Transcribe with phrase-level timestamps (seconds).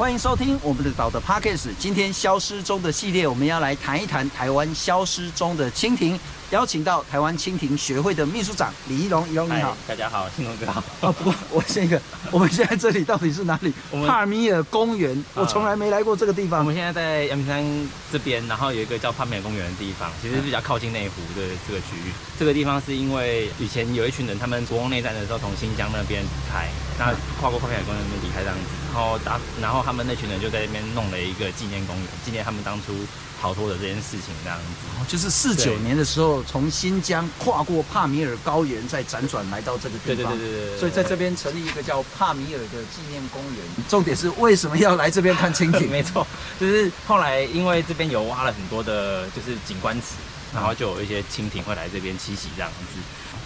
[0.00, 1.68] 欢迎收听我们的岛的 Podcast。
[1.78, 6.18] 今天消失中的系列，我们要来谈一谈台湾消失中的蜻蜓。
[6.52, 10.82] 邀请到台湾蜻蜓学会的秘书长李一龙，一龙你好，大家好，庆龙哥好。
[11.02, 12.00] 啊，不过我先一个，
[12.30, 13.74] 我们现在这里到底是哪里？
[14.06, 16.60] 帕尔米尔公园，我从来没来过这个地方。
[16.60, 17.62] 我们现在在阳明山
[18.10, 22.10] 这边，然后有一个叫帕尔米尔公园的地方，其实比较靠近内湖的这个区域。
[22.38, 28.62] 这个地方是因为以前有一群人，他们国共内战的时候从新疆那边离开，那跨过帕尔米尔公园那边离开这样子，
[28.92, 32.94] 然后当，然后他们那群人就在那边弄了一个纪念公园，纪念他们当初。
[33.40, 40.36] 逃脱的这件事情，这样子，就是四九年的时候，从新疆跨过帕米尔高原，再辗转来到这个地方。
[40.36, 40.78] 对对对对对。
[40.78, 43.64] 所以在这边成立一个叫帕米尔的纪念公园。
[43.88, 45.88] 重点是为什么要来这边看蜻蜓？
[45.88, 46.26] 没错，
[46.60, 50.16] 就是后来因为这边有挖了很多的，就是景观池，
[50.52, 53.00] 然后就有一些蜻蜓会来这边栖息这样子。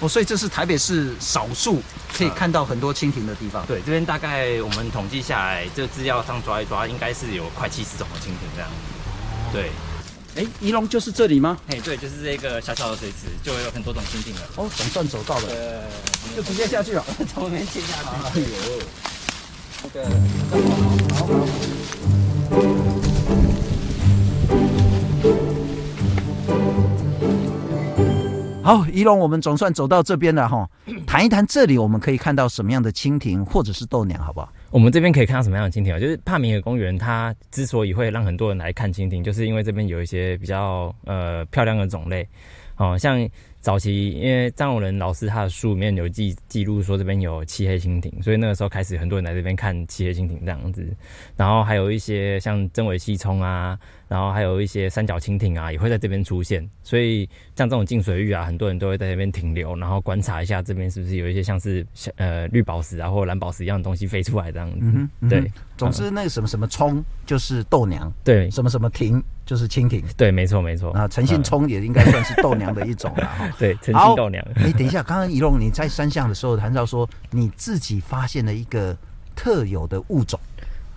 [0.04, 1.82] 哦，所以这是台北市少数
[2.12, 3.64] 可以看到很多蜻蜓的地方。
[3.66, 8.76] 对，这边大概我们统计下来，这个资料上抓一抓，应该是有快七十种的蜻蜓这样子。
[9.50, 9.70] 对，
[10.36, 11.56] 哎，仪龙就是这里吗？
[11.68, 14.42] 哎，对，就是这个小小的水池，就有很多种蜻蜓了。
[14.56, 15.82] 哦，总算走到了，呃，
[16.36, 18.10] 就直接下去了， 从那边切下来。
[18.34, 18.46] 哎呦，
[19.82, 20.06] 这个
[21.14, 21.38] 好，好，好，
[28.64, 30.66] 好，仪龙，我们总算走到这边了哈。
[31.06, 34.50] 谈一谈这里我们可以看到什么样的蜻蜓或者是豆娘，好不好？
[34.70, 36.00] 我们这边可以看到什么样的蜻蜓啊？
[36.00, 42.26] 就是帕米尔公园，它之所以会让很多人来看蜻蜓，就是因为这边有一些比较呃漂亮的种类，
[42.76, 43.28] 哦，像。
[43.64, 50.86] 早期因为张永仁老师他的书里面有记记录说这边有漆黑蜻蜓，所以那个时候开始很多人来这边看漆黑蜻蜓这样子。
[51.34, 56.68] 然后还有一些像真尾细冲啊，然后还有一些三角蜻蜓啊，也会在这边出现。
[56.82, 64.92] 所以像这种静水域啊，很多人都会在这边停留，然后观察一下这边是不是有一些像是呃绿宝石啊或者蓝宝石一样的东西飞出来这样子。
[64.94, 70.92] 嗯嗯、对，总之那个什么什么冲就是豆娘，对，什么什么蜓就是蜻蜓，对，没错没错。
[70.92, 73.50] 啊，诚信葱也应该算是豆娘的一种了哈。
[73.58, 74.44] 对，诚信豆娘。
[74.56, 78.96] 哎，等一下，刚刚一龙你在山项的时候谈到说你自己发现了一个
[79.36, 80.40] 特有的物种，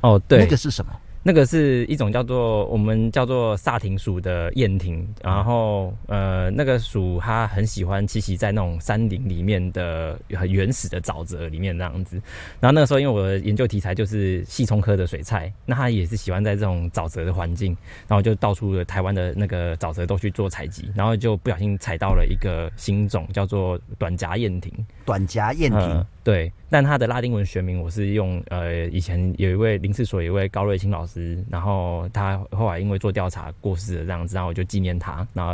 [0.02, 0.92] 哦，对，那个是什么？
[1.28, 12.16] 那个是一种叫做我们叫做萨廷属的燕蜓，然后呃，那个属它很喜欢栖息在那种山林里面的很原始的沼泽里面那样子。
[12.62, 17.76] 然后那个时候，因为我的研究题材就是细葱科的水菜，那它也是喜欢在这种沼泽的环境，
[18.08, 24.72] 然后就到处的台湾的那个沼泽都去做采集，然后就不小心采到了一个新种，叫做短颊燕蜓。
[25.04, 25.82] 短颊燕蜓。
[25.82, 31.17] 呃对，但它的拉丁文学名我是用呃，以前有一位林试所有一位高瑞清老师，
[31.50, 35.54] 然后他后来因为做调查过世了这样子，然后我就纪念他，然后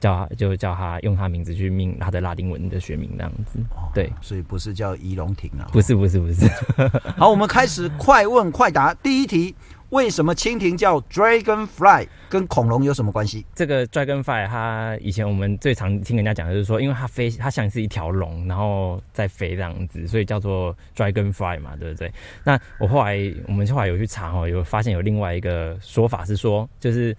[0.00, 3.58] 叫他就叫他用他名字去命他的拉丁文的学名这样子。
[3.94, 5.68] 对，所以不是叫怡龙亭啊？
[5.72, 6.48] 不是不是不是。
[7.16, 9.54] 好，我们开始快问快答，第一题。
[9.94, 12.04] 为什么蜻蜓叫 dragonfly？
[12.28, 13.46] 跟恐龙有什么关系？
[13.54, 22.12] 这个 dragonfly，它以前我们最常听人家讲就是说，因为它飞，它像是一条龙，然后在飞这样子，所以叫做 dragonfly 嘛，对不对？
[22.42, 23.16] 那我后来，
[23.46, 27.16] 我们后来有去查哦，有发现有另外一个说法是说，就是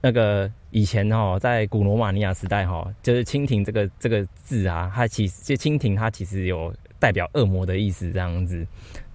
[0.00, 8.66] 那个以前哈，在古罗马尼亚时代哈，就是蜻蜓这个这个字啊，它其实蜻蜓，它其实有代表恶魔的意思这样子。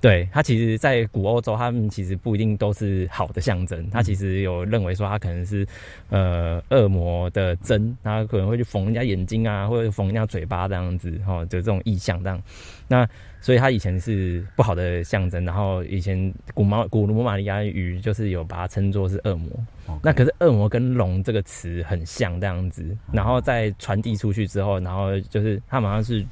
[0.02, 3.88] 对，它其实，在古欧洲，他们其实不一定都是好的象征。
[3.92, 5.64] 他其实有认为说，它可能是
[6.10, 12.42] 呃恶魔的针，他可能会去缝人家眼睛啊，或者缝人家嘴巴这样子，哈，就这种意象这样。
[12.88, 13.08] 那
[13.42, 15.46] 所以它以前是不好的象征。
[15.46, 19.52] 然后以前古马古罗马尼亚语就是有把它称作是恶魔。
[20.02, 26.26] 那可是恶魔跟龙这个词很像这样子，然后再传递出去之后，然后就是它马上是。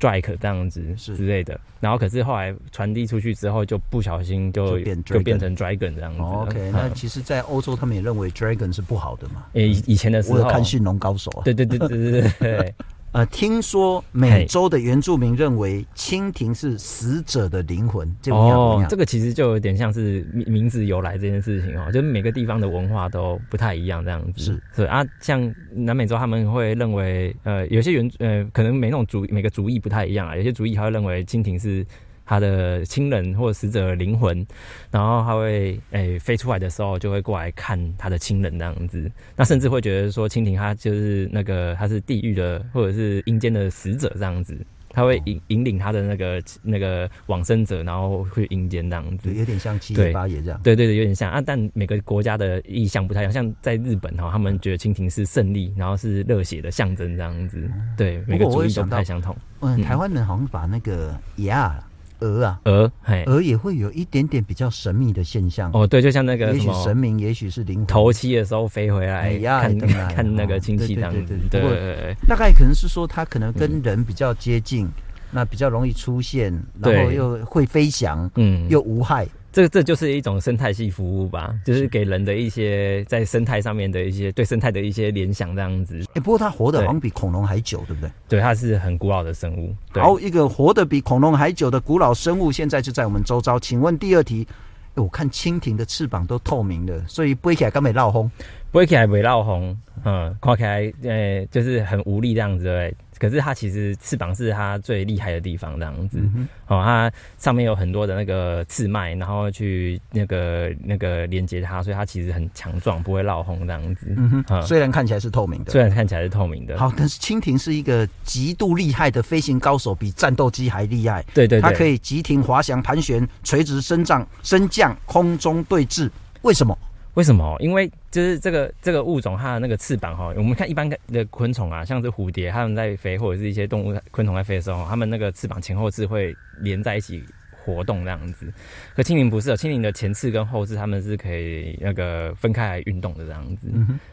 [0.00, 6.20] Drake 这样子是之类的，然后可是后来传递出去之后，就不小心就就变，成 Dragon 这样子。
[6.20, 9.44] Oh, OK，、嗯、那其实，在欧洲他们也认为 Dragon 是不好的嘛。
[9.52, 11.42] 诶，以以前的时候，我有看《驯龙高手》啊。
[11.44, 12.74] 对对对对对。
[13.12, 24.40] 呃，听说美洲的原住民认为蜻蜓是死者的灵魂，这哦，这个其实就有点像是名名字由来这件事情哦，就是每个地方的文化都不太一样这样子。
[24.40, 31.84] 是，是啊，像南美洲他们会认为，呃，有些原呃可能每种族每个族裔不太一样啊，有些族裔他会认为蜻蜓是。
[32.30, 34.46] 他的亲人或者死者的灵魂，
[34.88, 39.10] 然后他会诶、欸、飞出来的时候，就会过来看他的亲人那样子。
[39.34, 44.56] 那甚至会觉得说，蜻蜓它就是那个它是地狱的或者是阴间的使者这样子，
[44.90, 49.34] 他会引引领他的那个那个往生者，然后去阴间这样子。
[49.34, 50.60] 有点像七爷八爷这样。
[50.62, 51.40] 对对对，有点像啊。
[51.44, 57.68] 但每个国家的意象不太一样，像在日本哈，他们觉得蜻蜓是胜利，然后是热血的象征这样子。
[57.96, 59.36] 对，每个主义都不太相同。
[59.62, 61.76] 嗯，台湾人好像把那个鸭。
[62.20, 65.70] 鹅啊，鹅，嘿，鹅也会有一点点比较神秘的现象。
[65.72, 69.78] 哦，对，就像那个，也许神明，也许是灵魂，头七的时候飞回来看
[70.14, 71.34] 看那个亲戚这样子。
[71.50, 74.88] 对对对，大概可能是说它可能跟人比较接近，
[75.30, 79.26] 那比较容易出现，然后又会飞翔，嗯，又无害。
[79.52, 86.00] 这这就是一种生态系服务吧，就是给人的一些在生态上面的一些对生态的一些联想这样子。
[86.14, 88.10] 哎，不过它活得好像比恐龙还久，对不对？
[88.28, 89.74] 对，它是很古老的生物。
[89.94, 93.58] 好，一个活得比恐龙还久的古老生物，现在就在我们周遭。
[93.58, 94.46] 请问第二题，
[94.94, 98.30] 我看蜻蜓的翅膀都透明的，所以飞起来根本闹红，
[98.72, 102.94] 飞起来没闹红，嗯，看起来呃就是很无力这样子，对。
[103.20, 106.18] 可是它其实翅膀是它最厉害的地方，这样子。
[106.18, 114.06] 嗯、哦，它上面有很多的那个刺脉，然后去那个那个连接它，所以它其实很强壮，不会落红这样子。
[114.16, 116.78] 嗯哼，嗯，虽然看起来是透明的，虽然看起来是透明的。
[116.78, 121.22] 好，但是蜻蜓是一个极度厉害的飞行高手，比战斗机还厉害。
[121.34, 126.10] 对，对对，它可以急停、滑翔、盘旋、垂直升降、升降、空中对峙。
[126.40, 126.76] 为什么？
[127.20, 127.54] 为什么？
[127.60, 137.22] 因为就是这个这个物种，它的那个翅膀哈，我们看一般的昆虫啊，像是蝴蝶，它们在飞或者是一些动物昆虫在飞的时候，它们那个翅膀前后翅会连在一起
[137.62, 138.50] 活动这样子。
[138.96, 143.68] 可蜻蜓不是，蜻蜓的前翅跟后翅，它们是可以那个分开来运动的这样子。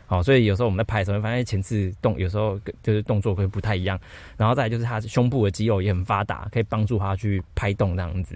[0.06, 3.98] 好，所以有时候我们在拍的时候，会发现前翅动有时候就是动作会不太一样。
[4.36, 8.36] 然后再来就是它胸部的肌肉也很发达，可以帮助它去拍动这样子。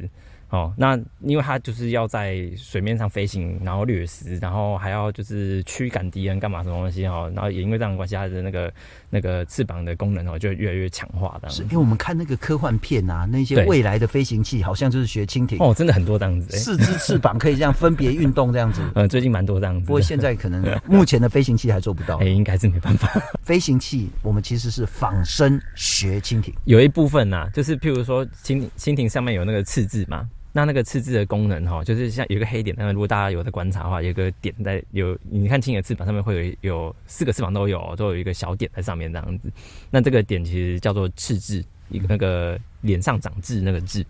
[0.51, 8.73] 哦，那因为它就是要在水面上飞行，然后掠食，然后还要就是驱赶敌人，干嘛什么东西哦，然后也因为这样的关系，它的那个
[9.09, 11.47] 那个翅膀的功能哦，就越来越强化的。
[11.49, 18.81] 是因为我们看那个科幻片啊，那些未来的飞行器好像就是学蜻蜓哦，真的很多这样子，四只翅膀可以这样分别运动这样子。
[18.95, 23.09] 嗯， 最近蛮多这样子，不过现在可能目前的飞行器还做不到， 哎，应该是没办法。
[23.41, 30.29] 飞行器我们其实是仿生学蜻蜓，有一部分呐、啊，就是譬如说蜻蜻蜓上面有那个翅膀嘛。
[30.53, 39.49] 那那个翅膀的功能哈，就是像有一个黑点，那如果大家有在观察的话，有个点在有，你看蜻蜓翅膀上面会有有四个翅膀都有，都有一个小点在上面这样子。
[39.89, 44.05] 那这个点其实叫做翅膀，一个那个脸上长痣那个痣。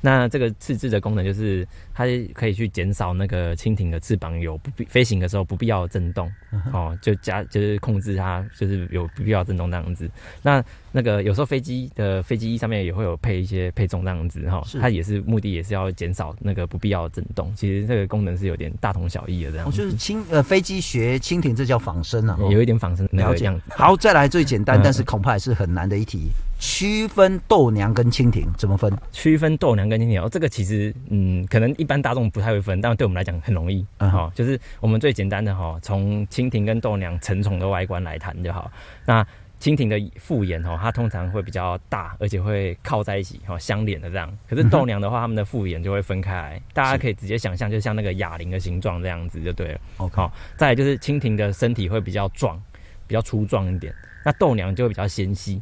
[0.00, 6.30] 那这个刺痣的功能就是它可以去减少那个蜻蜓的翅膀有不必飞行的时候不必要的震动
[6.72, 10.08] 哦，就加就是控制它就是有不必要的震动那样子。
[10.40, 10.62] 那
[10.92, 17.52] 那个有时候飞机的飞机上面也会有配一些配重那样子哈，它也是目的也是要减少那个不必要的震动。
[17.56, 19.76] 其实这个功能是有点大同小异的这样子。
[19.76, 23.52] 就是蜻呃飞机学蜻蜓，这叫仿生啊，有一点仿生了解。
[23.68, 26.28] 好，再来最简单，但是恐怕也是很难的一题，
[26.58, 28.92] 区分豆娘跟蜻蜓怎么分？
[29.12, 34.08] 区分豆娘跟蜻蜓哦，这个其实嗯，可能一般大众不太会分，但对我们来讲很容易啊。
[34.08, 38.70] 哈，就是我们最简单的哈，从蜻蜓跟豆娘成虫的外观来谈就好。
[39.06, 39.24] 那
[39.60, 44.32] 蜻蜓的复眼哦，它通常会比较大，而且会靠在一起哦，相连的这样。
[44.48, 49.80] 可是豆娘的话，它们的复眼就会分开来，大家可以直接想象，就像那个哑铃的形状这样子就对了。
[49.96, 52.60] OK，好，再来就是蜻蜓的身体会比较壮，
[53.06, 53.92] 比较粗壮一点，
[54.24, 55.60] 那豆娘就会比较纤细，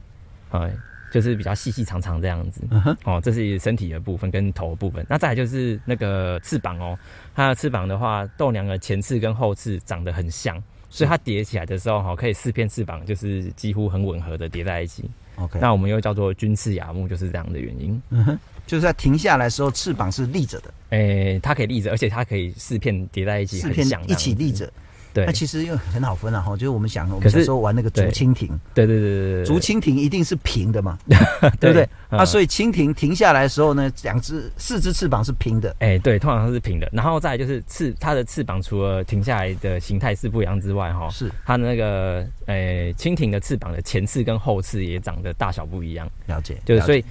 [0.51, 0.73] 哎，
[1.11, 2.63] 就是比较细细长长这样子。
[3.05, 5.05] 哦，这是身体的部分跟头的部分。
[5.09, 6.99] 那再来就是那个翅膀哦，
[7.35, 10.63] 它的翅膀的话，豆娘的前翅跟后翅长得很像。
[10.89, 15.11] 所以它叠起来的时候，哈，可以四片翅膀就是几乎很吻合的叠在一起。
[15.35, 18.01] OK，那我们又叫做军翅亚目，就是这样的原因。
[18.11, 20.73] 嗯哼，就是在停下来的时候，翅膀是立着的。
[20.91, 24.73] 诶、欸，它可以立着，而且它可以四片叠在一起，四片一起立着。
[25.16, 30.99] 对，那其实又很好分啊，哈，就是我们想，我们小时候玩那个竹蜻蜓，对对对对对，竹蜻蜓一定是平的嘛，
[31.58, 31.88] 对不对？
[32.11, 36.87] 啊，所以蜻蜓停下来的时候呢，两只四只翅膀是平的，哎，对，通常都是平的。
[36.92, 41.32] 然后再就是翅，它的翅膀除了停下来的形态是不一样之外，哈，是。
[41.46, 47.02] 它那个，诶，蜻蜓的翅膀的前翅跟后翅也长得大小不一样，了解，就是所以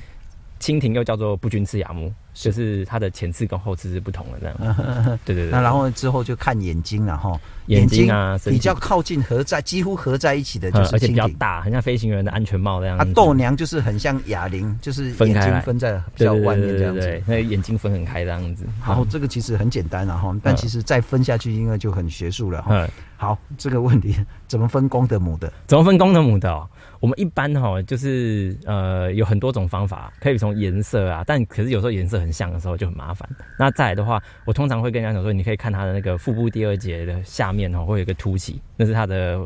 [0.59, 2.13] 蜻蜓又叫做不均翅亚目。
[2.35, 4.77] 就是它的前翅跟后翅是不同的这样，
[5.23, 5.51] 对对对。
[5.51, 12.97] 那然后之后就看眼睛了哈，眼睛啊比较靠近合在几乎合在一起的，就是而且比较大，很像飞行员的安全帽那样。
[12.97, 18.65] 啊，豆娘就是很像哑铃，就是眼睛分在比较外面这样子，那眼睛分很开这样子。
[18.79, 22.87] 好，这个其实很简单然后，但其实再分下去，因为就很学术了哈。
[23.17, 24.13] 好，这个问题
[24.45, 25.51] 怎么分公的母的？
[25.67, 26.51] 怎么分公的母的？
[26.51, 26.67] 哦，
[26.99, 33.27] 我们一般哈，就是呃有很多种方法，可以从颜色啊，但可是有时候颜色很像的时候就很麻烦。
[33.57, 39.39] 那再来的话，我通常会跟人家讲说，你可以看它的那个腹部第二节的下面哦，会有一个凸起，那是它的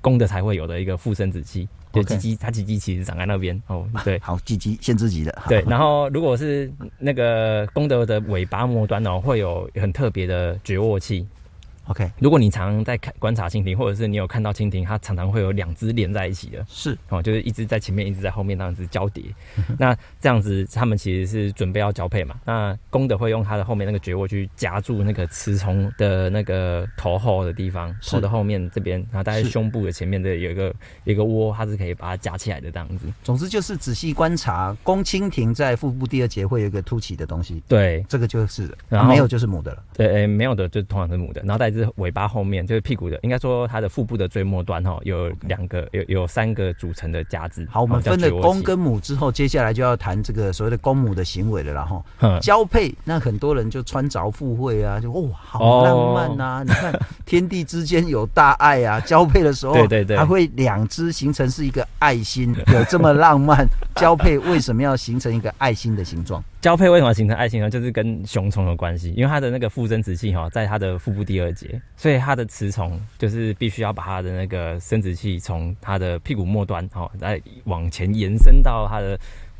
[0.00, 1.68] 公的才会有的一个附生子器。
[1.92, 3.84] 就，鸡鸡它鸡鸡其实长在那边哦。
[4.04, 5.42] 对，好，鸡鸡限制级的。
[5.48, 11.26] 对，然后如果是那个公的的尾巴末端哦，会有很特别的绝卧器。
[11.90, 19.24] OK，如果你常常在看观察蜻蜓，或者是你有看到蜻蜓，它常常会有两只连在一起的，是哦，就是一只在前面，一只在后面，那样子交叠。
[19.76, 22.36] 那这样子，它们其实是准备要交配嘛。
[22.44, 33.06] 那公的会用它的后面那个绝窝去夹住那个雌虫的那个头后的地方，头的后面这边，然后大概胸部的前面的有一个有一个窝，它是可以把它夹起来的这样子。
[33.24, 37.60] 总之就是仔细观察，公蜻蜓在腹部第二节会有一个凸起的东西。
[37.66, 39.82] 对，这个就是，然后没有就是母的了。
[39.92, 42.66] 对，诶、欸，没有的就通常是母的，然后在这尾巴后面。
[42.66, 47.66] 就是屁股的，应该说它的腹部的最末端哈，有两个，有有三个组成的夹子。
[47.70, 56.62] 好，我们分了公跟母之后，接下来就要谈这个所谓的公母的行为了啦，然后交配，那很多人就穿着附会啊，就哦，好浪漫呐、啊！
[56.66, 56.92] 你看
[57.24, 63.66] 天地之间有大爱啊，交配的时候，对对对，还会两只形成是一个爱心，有这么浪漫？
[63.96, 66.42] 交配为什么要形成一个爱心的形状？
[66.60, 67.70] 交配为什么形成爱情呢？
[67.70, 79.18] 就是跟雄虫有关系，因为它的那个附生殖器哈，在它的腹部第二节，所以它的雌虫就是必须要把它的那个生殖器从它的屁股末端哈，再往前延伸到它的。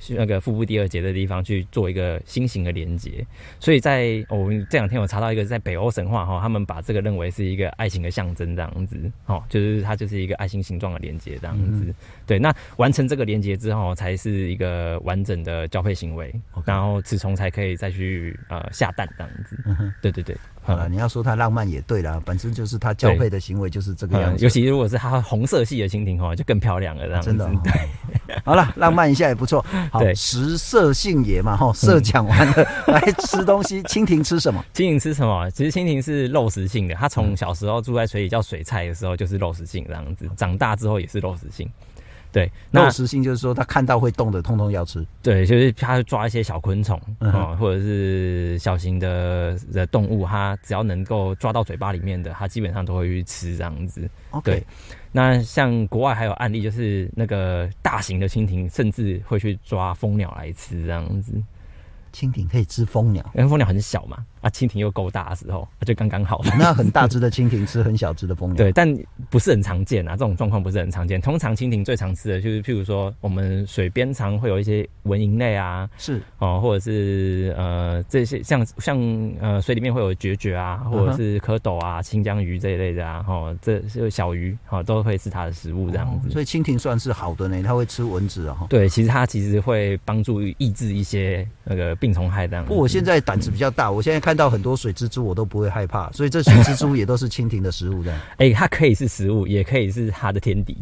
[0.08, 3.24] 那个腹部第二节的地方去做一个心形的连接，
[3.58, 11.84] 所以在我们、哦、这两天有查到一个在北欧神话哈，他们把这个认为是一个爱情的象征这样子，哦，就是它就是一个爱心形状的连接这样子。
[11.86, 11.94] 嗯、
[12.26, 19.58] 对，那完成这个连接之后，才是一个完整的交配行为.然后雌虫才可以再去呃下蛋这样子。
[19.66, 20.36] 嗯、对对对。
[20.62, 24.36] 好了，你要说它浪漫也对了，本身就是它交配的行为就是这个样子。
[24.36, 27.28] 嗯、尤其如果是它红色系的蜻蜓哦，就更漂亮了，这样子。
[27.28, 27.72] 真的、哦， 对。
[28.44, 29.64] 好了，浪漫一下也不错。
[29.90, 32.52] 好，食色性也嘛，哈，色讲完了，
[32.86, 33.82] 嗯、 来吃东西。
[33.84, 34.64] 蜻蜓吃什么？
[34.72, 35.50] 蜻蜓吃什么？
[35.50, 41.68] 其实蜻蜓是肉食性的，它从小时候住在水里叫水菜的时候就是肉食性这样子，长大之后也是肉食性。
[42.32, 45.04] 对，那肉食性就是说，它看到会动的，通通要吃。
[45.22, 54.08] 对，就是它抓一些小昆虫啊、嗯哦，或者是小型的的动物，它只要能够抓到嘴巴里面的，它基本上都会去吃这样子。
[54.44, 54.64] 对，
[55.10, 61.32] 那像国外还有案例，就是那个大型的蜻蜓甚至会去抓蜂鸟来吃这样子。
[62.12, 64.24] 蜻蜓可以吃蜂鸟，因为蜂鸟很小嘛。
[64.40, 66.40] 啊，蜻蜓又够大的时候，就刚刚好。
[66.58, 68.96] 那很大只的蜻蜓吃很小只的蜂鸟， 对，但
[69.28, 70.12] 不是很常见啊。
[70.12, 71.20] 这种状况不是很常见。
[71.20, 78.98] 通常蜻蜓最常吃的就是，譬如说，我们水边常会有一些蚊蝇类啊，是哦，或者是呃这些像像
[79.40, 86.28] 呃水里面会有孑孓啊，或者是蝌蚪啊、清江鱼这一类的啊，哦，这是小鱼，哦，都会是它的食物这样子。
[86.28, 88.66] 哦、所以蜻蜓算是好的呢，它会吃蚊子啊。
[88.68, 92.68] 对，其实它其实会帮助抑制一些那个病虫害这样子。
[92.68, 98.12] 不过我现在胆子比较大，我现在看到很多水蜘蛛我都不会害怕，所以这水蜘蛛也都是蜻蜓的食物的。
[98.38, 100.76] 哎、欸，它可以是食物，也可以是它的天敌。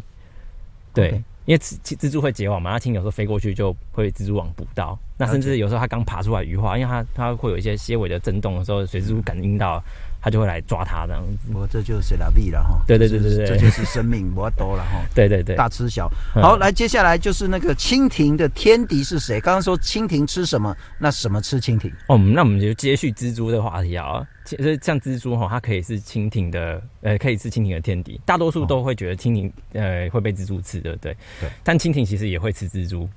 [0.95, 1.23] 对，Okay.
[1.47, 4.99] 因为蜘蜘蛛会结网嘛，它蜻蜓有时候飞过去就会蜘蛛网捕到。
[5.17, 9.83] 那甚至有时候它刚爬出来羽化，因为它它会有一些些尾的震动的时候，水蜘蛛感应到。
[10.21, 12.81] 他就会来抓它这样子，我这就是拉比了哈。
[12.87, 15.01] 对对对对对，这就是生命，我多了哈。
[15.15, 16.11] 对对对，大吃小。
[16.35, 19.41] 好，来接下来就是那个蜻蜓的天敌是谁？
[19.41, 20.77] 刚刚说蜻蜓吃什么？
[20.99, 21.93] 那什么吃蜻蜓？
[22.09, 24.27] 哦，那我们就接续蜘蛛的话题啊。
[24.45, 28.21] 其实像蜘蛛哈，它可以是蜻蜓的，呃，可以是蜻蜓的天敌。
[28.25, 31.15] 大多数都会觉得蜻蜓呃会被蜘蛛吃，对不对？
[31.41, 31.51] 对。
[31.63, 33.09] 但蜻蜓其实也会吃蜘蛛。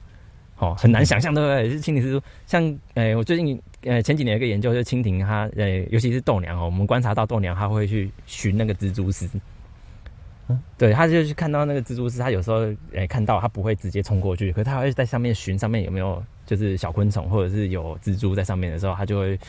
[0.61, 1.69] 哦，很难想象，对不对？
[1.71, 2.63] 是蜻蜓蜘蛛，像，
[2.93, 9.27] 诶、欸，我最近，呃，前几年有一个研究，就是蜻蜓它，呃，尤其是豆娘哦，我们观察到豆娘，它会去寻那个蜘蛛丝。
[10.49, 19.39] 嗯，对，它就去看到那个蜘蛛丝，它有时候，诶、欸，看到它不会直接冲过去，可是它会在上面寻，上面有没有就是小昆虫，或者是有蜘蛛在上面的时候，它就会。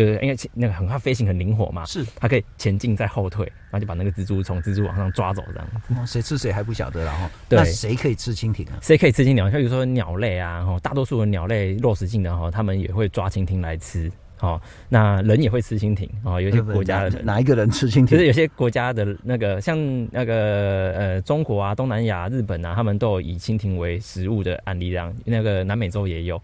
[0.00, 6.06] 就是因为那个很快飞行很灵活嘛，是它可以前进再后退，然后就把那个蜘蛛从蜘蛛网上抓走这样。
[6.06, 7.30] 谁吃谁还不晓得了哈。
[7.50, 8.78] 对，那谁可以吃蜻蜓啊？
[8.80, 9.50] 谁可以吃蜻蜓？
[9.50, 14.10] 像比如说鸟类啊，哈，大多数的鸟类肉食性的哈，他们也会抓蜻蜓来吃。
[14.40, 18.06] 哦，那人也会吃蜻蜓哦，有些国家的哪一个人吃蜻蜓？
[18.06, 19.76] 就是有些国家的那个像
[20.10, 26.40] 那个呃中国啊、东南亚、日本啊，他们都有以蜻蜓为食物的案例，这样那个南美洲也有。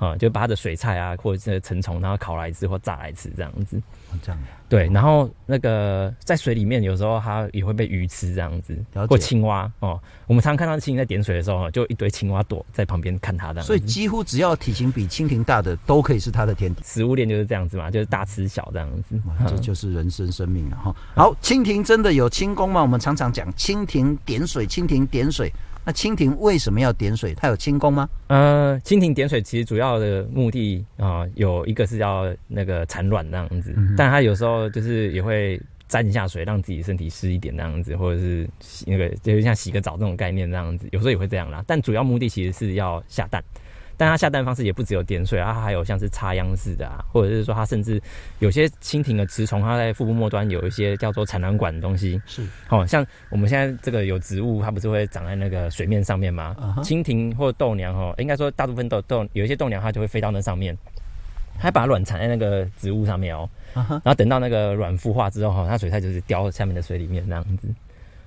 [0.00, 3.80] 啊、嗯，就把它的水菜啊，或者是成虫，然后烤来吃或炸来吃这样子。
[4.22, 4.40] 这样。
[4.66, 8.76] 对，然后那个在水里面，有时候它也会被鱼吃这样子，
[9.08, 10.00] 或青蛙哦。
[10.26, 13.60] 我们常常看到蜻蜓在点水的时候，就一堆青蛙躲在旁边看它的。
[13.62, 16.82] 所以几乎只要体型比蜻蜓大的，都可以是它的天敌。
[16.84, 19.20] 食物链就是这样子嘛，就是大吃小这样子。
[19.46, 20.96] 这就是人生生命了哈。
[21.14, 22.80] 好，蜻蜓真的有轻功吗？
[22.80, 25.52] 我们常常讲蜻蜓点水，蜻蜓点水。
[25.90, 27.34] 那蜻蜓为什么要点水？
[27.34, 28.08] 它有轻功吗？
[28.28, 41.60] 呃，蜻蜓点水其实主要的目的啊、呃，有一个是要那个产卵那样子，嗯、但它有时候就是也会沾一下水，让自己身体湿一点那样子，或者是洗那个就是像洗个澡这种概念那样子，有时候也会这样啦。
[41.66, 43.42] 但主要目的其实是要下蛋。
[44.00, 48.00] 但它下蛋方式也不只有点水啊，它还有像是插秧式的啊，或者是说它甚至
[48.38, 52.18] 有些蜻蜓的雌虫，它在腹部末端有一些叫做产卵管的东西。
[52.24, 56.56] 是，好、哦、像我们现在这个有植物，它不是会长在那个水面上面吗？
[56.82, 57.36] 蜻蜓、uh.
[57.36, 60.74] 或豆娘哦，应该说大部分豆豆有一些豆娘，它就会飞到那上面，
[61.58, 63.46] 它把卵产在那个植物上面哦。
[63.74, 63.90] Uh huh.
[63.90, 67.68] 然后等到那个卵孵化之后哈，它水菜就是掉下面的水里面那样子，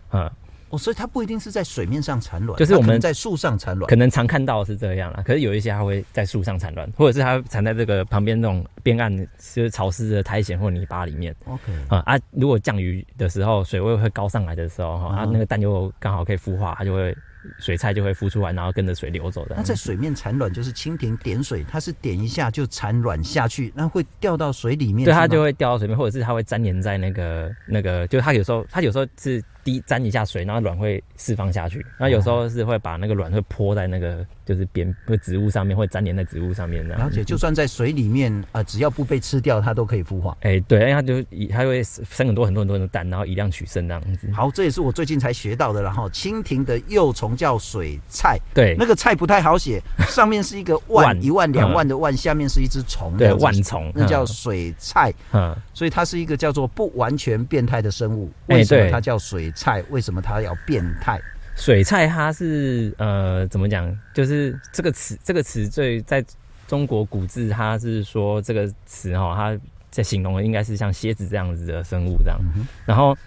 [0.09, 0.31] 啊。
[0.73, 5.21] 哦，所以它不一定是在水面上产卵，就是我们在树上产卵，可能常看到是这样啦。
[5.23, 11.35] 可是有一些它会在树上产卵，或者是它产在这个旁边那种边岸，就是潮湿的苔藓或泥巴里面。
[11.45, 17.15] OK 啊啊，如果降雨的时候，水位会高上来的时候，哈、uh，它、啊、那个蛋就刚好可以孵化，它就会。
[17.59, 19.55] 水菜就会孵出来，然后跟着水流走的。
[19.57, 25.03] 那在水面产卵就是蜻蜓点水，它是点一下就产卵下去，那会掉到水里面。
[25.03, 31.85] 对，它就会掉到水面，或者是它会粘连在那个那个，就它有时候它有时候是滴沾一下水，然后卵会释放下去。
[31.99, 36.95] 那有时候是会把那个卵会泼在那个就是边那个植物上面，会粘连在植物上面的。
[36.95, 40.35] 而且就算在水里面啊、呃，只要不被吃掉，它都可以孵化。
[40.41, 44.29] 哎、欸，对，因为它就它会生很多很多很多的蛋，然后以量取胜这样子。
[44.31, 45.81] 好，这也是我最近才学到的。
[45.81, 55.13] 然后蜻蜓的幼虫叫水菜，对，那个菜不太好写，上面是一个 万一万两万的万，下面是一只虫，对，万虫，那叫水菜。
[55.31, 58.31] 嗯，所以它是一个叫做不完全变态的生物。
[58.47, 59.83] 为什么它叫水菜？
[59.89, 61.21] 为什么它要变态？
[61.55, 63.95] 水菜它是呃怎么讲？
[64.13, 66.23] 就是这个词，这个词最在
[66.67, 69.59] 中国古字，它是说这个词哈，它
[69.91, 72.39] 在形容的应该是像蝎子这样子的生物这样，
[72.85, 73.17] 然后。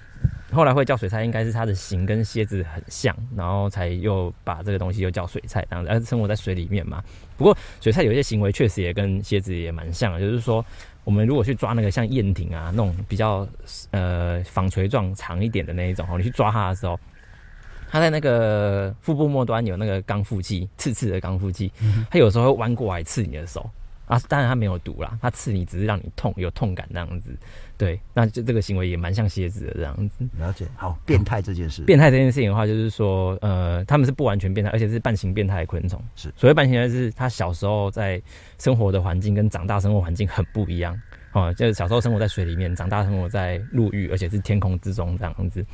[0.52, 7.02] 后来会叫水菜，应该是它的形跟蝎子很像，然后才又把这个东西又叫水菜这样子，而生活在水里面嘛。
[7.36, 10.64] 不过水菜有一些行为确实也跟蝎子也蛮像的，就是说
[11.04, 13.46] 我们如果去抓那个像燕蜓啊那种比较
[13.90, 16.98] 呃纺锤状长一点的那一种哦，你去抓它的时候，
[17.90, 21.70] 它在那个腹部末端有那个刚腹肌，刺刺的刚腹肌，
[22.10, 23.68] 它有时候会弯过来刺你的手。
[24.06, 27.36] 啊，当然它没有毒啦，它刺你只是让你痛，有痛感那样子。
[27.76, 30.24] 对，那就这个行为也蛮像蝎子的这样子。
[30.38, 30.66] 了解。
[30.76, 31.82] 好，变态这件事。
[31.82, 36.02] 变态这件事情的话，就是说，呃，他们是不完全变态，而且是半形变态的昆虫。
[36.14, 36.32] 是。
[36.36, 38.22] 所谓半形，就是他小时候在
[38.58, 40.98] 生活的环境跟长大生活环境很不一样。
[41.32, 45.64] 哦，就是小时候生活在水里面，长大生活在陆域，而且是天空之中这样子。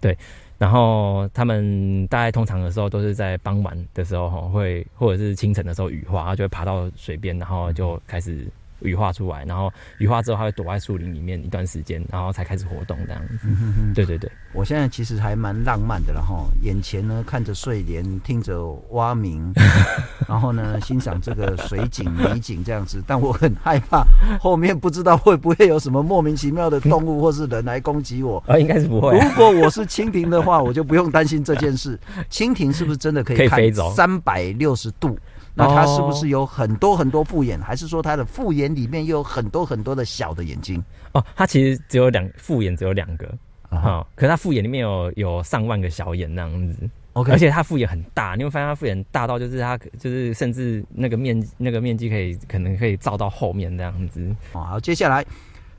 [0.00, 0.16] 对。
[0.60, 8.46] 然后他们大概通常的时候都是在傍晚的时候，会或者是清晨的时候羽化，它就会爬到水边，然后就开始。
[8.80, 13.38] 羽化出来，然后羽化之后，它会躲在树林里面一段时间，然后才开始活动这样子。
[13.44, 19.52] 嗯、哼哼对对对，我现在其实还蛮浪漫的了哈，眼前呢看着睡莲，听着蛙鸣，
[20.28, 24.04] 然后呢欣赏这个水景美景这样子，但我很害怕
[24.40, 28.42] 后面不知道会不会有什么莫名其妙的动物或是人来攻击我。
[28.48, 29.28] 啊，应该是不会、啊。
[29.28, 31.98] 如果我是蜻蜓的话，我就不用担心这件事。
[32.30, 35.18] 蜻蜓是不是真的可以可以飞走三百六十度？
[35.54, 40.82] 那它是不是有很多很多复眼，还是说它的复眼里面又有很多很多的小的眼睛？
[41.12, 43.26] 哦，它其实只有两复眼，只有两个
[43.68, 44.06] 啊、哦。
[44.14, 46.88] 可是它复眼里面有有上万个小眼那样子。
[47.14, 54.24] OK，而且它复眼很大，你会发现它复眼大到就是它就是甚至那个面那个面积可以可能可以照到后面那样子。
[54.52, 55.26] 好，接下来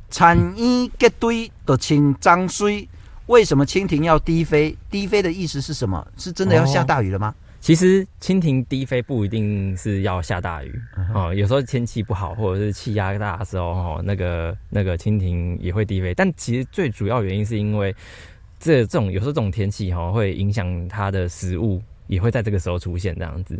[0.10, 2.86] 产衣结堆的清脏水，
[3.28, 4.76] 为什么蜻蜓要低飞？
[4.90, 6.06] 低飞的意思是什么？
[6.18, 7.34] 是真的要下大雨了吗？
[7.62, 10.82] 哦其实蜻蜓低飞不一定是要下大雨
[11.14, 16.12] 哦，有时候天气不好或者是气压大的时候，哦，那个那个蜻蜓也会低飞。
[16.16, 17.96] 但其实最主要原因是因为
[18.60, 23.56] 这这种有时候这种天气哈会影响它的食物，也会在这个时候出现这样子，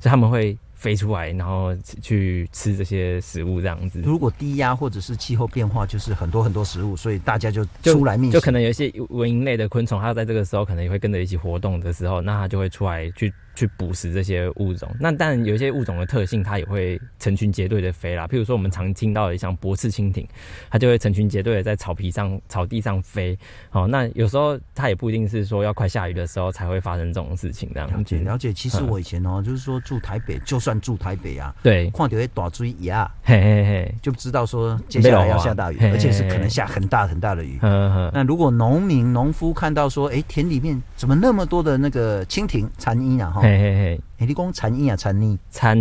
[0.00, 0.56] 所以他们会。
[0.82, 4.00] 飞出来，然后去吃这些食物，这样子。
[4.00, 8.32] 如果低压或者是气候变化，就是很多很多食物，所以大家就出来觅食。
[8.32, 13.32] 就可能有一些蚊蝇类的昆虫，它在这个时候可能也会跟着一起活动的时候，那它就会出来去。
[13.62, 18.26] 去捕食这些物种，那当然有一些物种的特性，它也会成群结队的飞啦。
[18.26, 20.26] 譬如说，我们常听到的像柏刺蜻蜓，
[20.68, 23.38] 它就会成群结队的在草皮上、草地上飞。
[23.70, 27.70] 好，那有时候它也不一定是说要快下雨的时候才会发生这种事情。
[27.72, 28.52] 这样了解了解。
[28.52, 37.60] 其实我以前哦，嗯、就是说住台北，就算住台北啊，对，看到会打追牙，嘿嘿嘿，就知道说接下来要下大雨，而且是可能下很大很大的雨。
[37.62, 38.10] 嗯嗯。
[38.12, 43.30] 那如果农民、农夫看到说，哎、欸，田里面怎么那么多的那个蜻蜓、蝉衣啊？
[43.30, 44.26] 哈，嘿嘿嘿。
[44.26, 45.76] 你讲蝉衣啊，蝉妮，蝉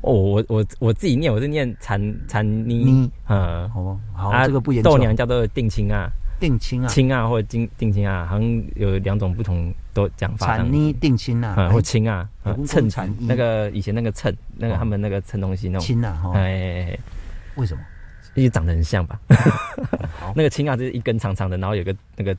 [0.00, 4.92] 哦，我我我自己念，我是念蝉蝉妮，嗯，好，好，这个不严重。
[4.92, 10.56] 豆娘叫做定青啊，定青啊，青啊，或者金定青啊，好像有两种不同都讲法。
[10.56, 12.28] 蝉妮定青啊，或青啊，
[12.66, 16.98] 蝉蝉那个以前那个蝉，那个他们那个蝉东西那种青啊，哎，
[17.56, 17.82] 为什么？
[18.34, 19.18] 因为长得很像吧？
[20.34, 22.36] 那个青啊，就是一根长长的，然后有个那个。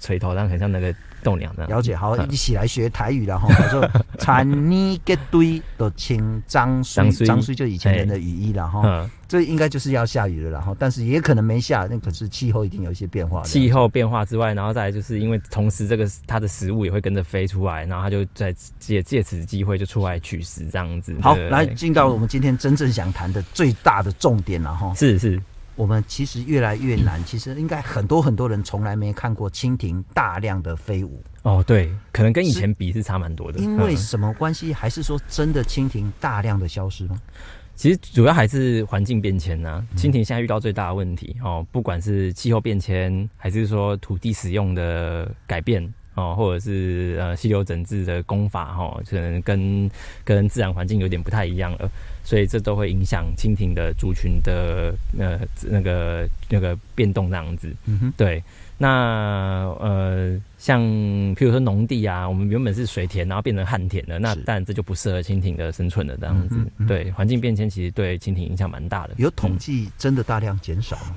[0.00, 1.70] 锤头，但很像那个豆娘那样。
[1.78, 3.46] 了解，好，一起来学台语了哈。
[3.54, 9.08] 他说：“产尼个堆都清脏水，脏水就以前人的语义了哈。
[9.28, 13.42] 这应该就是要下雨了，然后但是也可能没下，那可是气候一定有一些变化。
[13.42, 21.14] 气候变化之外，然后再来就是因为同时这个它的食物也会跟着飞出来，然后它就在借借此机会就出来取食这样子。
[21.22, 24.92] 好，来进到我们今天真正想谈的最大的重点了哈。
[24.94, 25.40] 是是。
[25.80, 31.22] 我们其实越来越难，其实应该很多很多人从来没看过蜻蜓大量的飞舞。
[31.40, 33.58] 哦，对，可能跟以前比是差蛮多的。
[33.58, 34.74] 因为什么关系？
[34.74, 37.18] 还是说真的蜻蜓大量的消失吗？
[37.74, 39.82] 其实主要还是环境变迁呐。
[39.96, 45.90] 蜻蜓现在遇到最大的问题哦，不管是气候变迁，还是说土地使用的改变。
[46.14, 49.90] 哦，或者是呃溪流整治的工法哈、哦，可能跟
[50.24, 51.88] 跟自然环境有点不太一样了，
[52.24, 57.74] 所以这都会影响蜻蜓的族群的呃那个那个变动这样子。
[57.86, 58.42] 嗯哼，对。
[58.82, 60.80] 那呃像
[61.36, 66.56] 譬如说农地啊，我们原本是水田，然后变成旱田了，那当然这就不适合蜻蜓的生存了这样子。
[66.58, 69.14] 嗯嗯、对，环境变迁其实对蜻蜓影响蛮大的。
[69.18, 71.14] 有统计真的大量减少吗？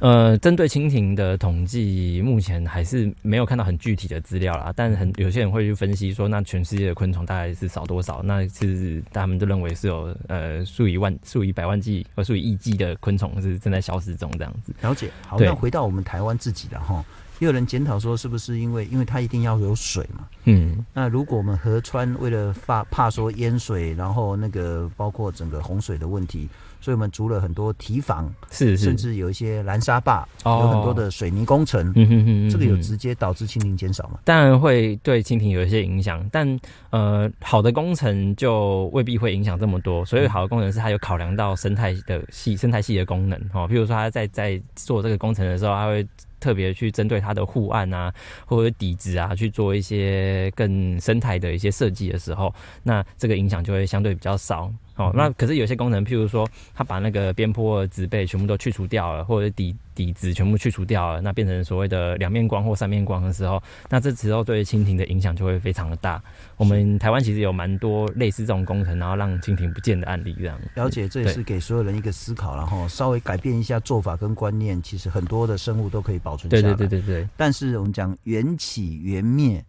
[0.00, 4.72] 呃，针对蜻蜓的统计，目前还是没有看到很具体的资料啦。
[4.74, 8.22] 但很有些人会去分析说，那全世界的昆虫大概是少多少？
[8.22, 14.74] 那其实他们都认为是有呃数以万、数以百万计或数以亿计的昆虫是正在消失中这样子。
[14.80, 15.10] 了解。
[15.26, 17.04] 好，那回到我们台湾自己的哈，
[17.40, 20.28] 也有人检讨说，是不是因为因为它一定要有水嘛？
[20.44, 20.86] 嗯。
[20.94, 26.48] 那如果我们河川为了怕怕说淹水，然后那个包括整个洪水的问题。
[26.82, 31.92] 所以我们筑了很多堤防，是，是，甚至有一些拦沙坝，哦，有很多的水泥工程。
[31.94, 34.18] 嗯哼哼，这个有直接导致蜻蜓减少吗？
[34.24, 40.02] 当然会对蜻蜓有一些影响，但呃，好的工程就未必会影响这么多。
[40.06, 46.08] 所以好的工程是它有考量到生态的系生态系的功能哦，譬如说它在在做这个工程的时候，它会
[46.40, 48.12] 特别去针对它的护岸啊，
[48.46, 54.72] 或者底子啊去做一些更生态的一些设计的时候，那这个影响就会相对比较少。
[55.00, 66.22] 哦，那可是有些工程，譬如说，他把那个边坡的植被全部都去除掉了，或者底底子全部去除掉了，那变成所谓的两面光或三面光的时候，那这时候对蜻蜓的影响就会非常的大。
[66.58, 70.60] 我们台湾其实有蛮多类似这种工程，然后让蜻蜓不见的案例，这样。
[70.74, 76.74] 了解，这也是给所有人一个思考，然后稍微改变一下做法跟观念，其实很多的生物都可以保存下来。
[76.74, 77.28] 对对对对对。
[77.38, 79.64] 但是我们讲缘起缘灭，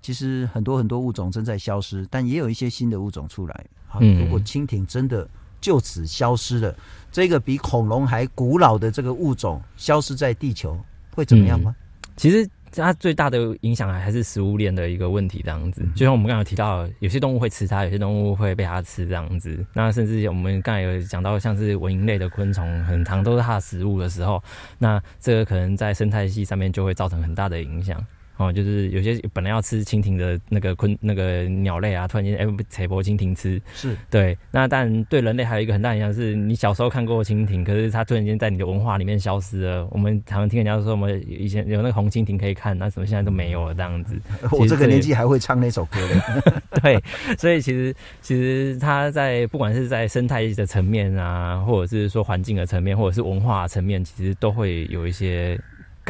[0.00, 3.66] 其实很多很多物种正在消失，但也有一些新的物种出来。
[3.90, 5.28] 好，如果蜻蜓真的
[5.60, 6.74] 就此消失了，
[7.10, 10.78] 这个比恐龙还古老的这个物种消失在地球，
[11.14, 11.74] 会怎么样吗？
[11.76, 15.84] 嗯、其实它最大的影响还是食物链的一个问题，这样子。
[15.96, 19.66] 就像我们刚才提到，有些动物会吃它，有些动物会被它吃，这样子。
[19.72, 24.40] 那甚至我们刚才有讲到，像是蚊蝇类的昆虫，很常都是它的食物的时候，
[24.78, 28.00] 那这个可能在生态系上面就会造成很大的影响。
[28.40, 34.34] 哦，就是有些本来要吃蜻蜓的那个昆那个鸟类啊，突然间哎，采播蜻蜓吃，是对。
[34.50, 39.86] 那但对人类还有一个很大影响，是你小时候看过蜻蜓，可是它突然间在你的文化里面消失了。
[39.90, 44.18] 我们常常听人家说，我们以前有那个红蜻蜓可以看，那什么现在都没有了这样子。
[44.52, 46.62] 我这个年纪还会唱那首歌的。
[46.80, 46.98] 对，
[47.36, 55.60] 所以其实其实它在不管是在生态的层面啊，或者是说环境的层面，或者是文化层面，其实都会有一些。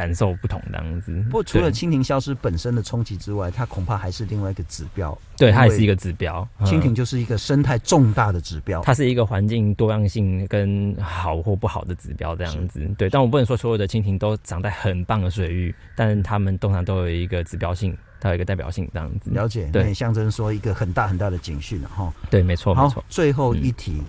[0.01, 1.13] 感受不同这样子。
[1.25, 5.17] 不过除了蜻蜓消失本身的冲击之外，它恐怕还是另外一个指标。
[5.37, 6.49] 对，它也是一个指标。
[6.61, 12.81] 蜻蜓就是一个生态重大的指标，它是一个环境多样性跟好或不好的指标这样子。
[12.97, 19.31] 对，但我不能说所有的蜻蜓都长在很棒的水域，但它们通常都有一个指标性，它有一个代表性这样子。
[19.33, 22.11] 了解，对，象征说一个很大很大的警讯哈。
[22.31, 23.05] 对，没错，没错。
[23.11, 23.97] 最后一题。
[23.99, 24.05] 嗯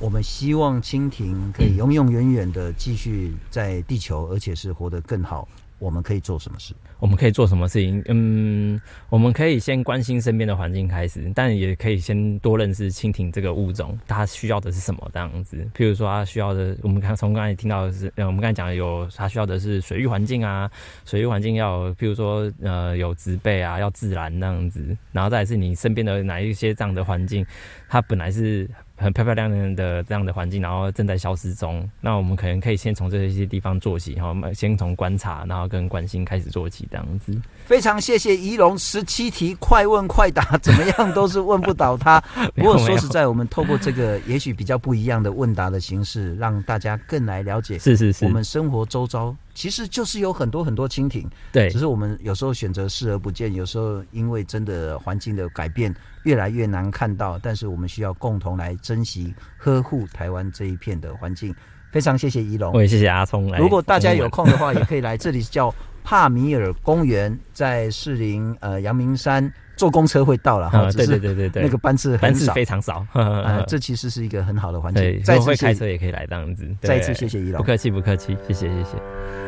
[0.00, 5.48] 我们希望蜻蜓可以永永远远的继续在地球，而且是活得更好。
[5.80, 6.72] 我们可以做什么事？
[7.00, 8.02] 我们可以做什么事情？
[8.06, 8.80] 嗯，
[9.10, 15.56] 我们可以先关心身边的环境开始，但也可以先多认识蜻蜓这个物种，它需要的是什么这样子。
[15.76, 20.70] 譬如说，它需要的，我们刚从刚才听到的是，呃，我们刚才讲的有，它需要的是水域环境啊，
[21.04, 24.96] 水域环境要，譬如说，呃，有植被啊，要自然那样子。
[25.12, 27.44] 然后再是你身边的哪一些这样的环境，
[27.88, 28.68] 它本来是。
[28.98, 31.88] 很漂漂亮亮的这样的环境，然后正在消失中。
[32.00, 37.32] 那我们可能可以先从这些地方做起，哈，先从观察，然后跟关心开始做起，这样子。
[37.64, 42.20] 非常谢谢仪龙，十七题快问快答，怎么样都是问不倒他。
[42.56, 47.78] 不过说实在，我们透过这个也许比较不一样的问答的形式，让大家更来了解。
[47.78, 51.28] 是是是，我们生活周遭其实就是有很多很多蜻蜓。
[51.50, 55.92] 对，只是我们有时候选择视而不见，有时候因为真的环境的改变。
[56.22, 61.52] 越来越难看到，但是我们需要共同来珍惜、呵护台湾这一片的环境。
[61.90, 63.58] 非常谢谢宜荣，我也谢谢阿聪来。
[63.58, 69.52] 如果大家有空的话，也可以来这里叫帕米尔公园，在士林呃阳明山。
[69.78, 75.00] 坐公车会到了哈，对对对对对，那个班次班次非常少，啊， 这其实是一个很好的环境。
[75.00, 76.68] 对，再次会开车也可以来这样子。
[76.82, 79.47] 再一次谢谢宜老，不客气不客气，谢谢谢谢。